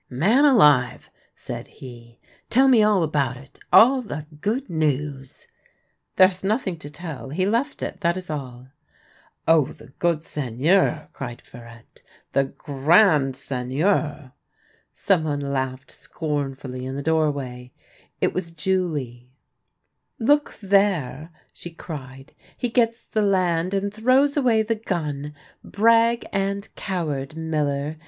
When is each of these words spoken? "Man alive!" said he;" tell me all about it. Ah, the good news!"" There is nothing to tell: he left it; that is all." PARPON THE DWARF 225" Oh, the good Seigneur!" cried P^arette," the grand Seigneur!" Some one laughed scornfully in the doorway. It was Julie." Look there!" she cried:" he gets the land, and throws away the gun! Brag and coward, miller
"Man 0.25 0.45
alive!" 0.45 1.11
said 1.35 1.67
he;" 1.67 2.19
tell 2.49 2.67
me 2.67 2.81
all 2.81 3.03
about 3.03 3.37
it. 3.37 3.59
Ah, 3.71 3.99
the 4.01 4.25
good 4.41 4.67
news!"" 4.67 5.45
There 6.15 6.27
is 6.29 6.43
nothing 6.43 6.77
to 6.79 6.89
tell: 6.89 7.29
he 7.29 7.45
left 7.45 7.83
it; 7.83 8.01
that 8.01 8.17
is 8.17 8.27
all." 8.27 8.69
PARPON 9.45 9.45
THE 9.45 9.53
DWARF 9.53 9.77
225" 9.77 9.81
Oh, 9.85 9.85
the 9.85 9.91
good 10.17 10.23
Seigneur!" 10.25 11.07
cried 11.13 11.43
P^arette," 11.45 12.01
the 12.33 12.45
grand 12.45 13.35
Seigneur!" 13.35 14.31
Some 14.91 15.25
one 15.25 15.39
laughed 15.53 15.91
scornfully 15.91 16.83
in 16.87 16.95
the 16.95 17.03
doorway. 17.03 17.71
It 18.19 18.33
was 18.33 18.49
Julie." 18.49 19.29
Look 20.17 20.55
there!" 20.61 21.29
she 21.53 21.69
cried:" 21.69 22.33
he 22.57 22.69
gets 22.69 23.05
the 23.05 23.21
land, 23.21 23.75
and 23.75 23.93
throws 23.93 24.35
away 24.35 24.63
the 24.63 24.73
gun! 24.73 25.35
Brag 25.63 26.25
and 26.33 26.73
coward, 26.73 27.37
miller 27.37 27.97